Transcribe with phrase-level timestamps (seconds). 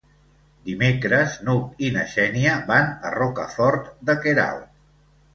[0.67, 4.65] Dimecres n'Hug i na Xènia van a Rocafort de Queralt.